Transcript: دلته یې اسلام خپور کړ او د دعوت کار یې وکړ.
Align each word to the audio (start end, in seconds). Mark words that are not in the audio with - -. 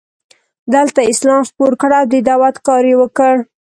دلته 0.73 0.99
یې 1.03 1.09
اسلام 1.13 1.41
خپور 1.49 1.71
کړ 1.81 1.91
او 1.99 2.05
د 2.11 2.13
دعوت 2.27 2.55
کار 2.67 2.83
یې 2.91 2.95
وکړ. 3.01 3.33